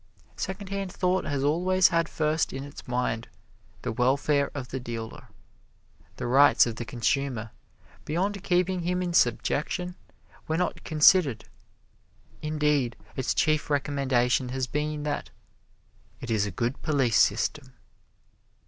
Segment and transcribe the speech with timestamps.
[0.35, 3.27] Secondhand Thought has always had first in its mind
[3.83, 5.27] the welfare of the dealer.
[6.15, 7.51] The rights of the consumer,
[8.03, 9.93] beyond keeping him in subjection,
[10.47, 11.45] were not considered.
[12.41, 15.29] Indeed, its chief recommendation has been that
[16.19, 17.73] "it is a good police system."